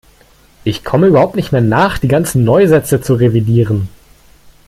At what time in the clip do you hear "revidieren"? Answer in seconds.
3.13-3.87